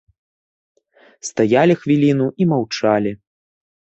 Стаялі 1.29 1.75
хвіліну 1.83 2.27
і 2.45 2.47
маўчалі. 2.53 3.11